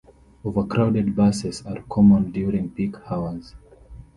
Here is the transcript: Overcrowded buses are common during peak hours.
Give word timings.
Overcrowded 0.43 1.15
buses 1.15 1.63
are 1.63 1.83
common 1.83 2.31
during 2.31 2.71
peak 2.71 2.95
hours. 3.11 3.53